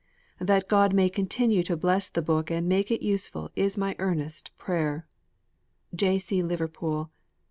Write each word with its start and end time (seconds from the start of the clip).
That 0.39 0.67
God 0.67 0.95
may 0.95 1.09
continue 1.11 1.61
to 1.61 1.77
bless 1.77 2.09
the 2.09 2.23
book 2.23 2.49
and 2.49 2.67
make 2.67 2.89
it 2.89 3.05
useful 3.05 3.51
is 3.55 3.77
my 3.77 3.95
earnest 3.99 4.49
prayer. 4.57 5.05
J. 5.93 6.17
C. 6.17 6.41
LIVERPOOL. 6.41 7.11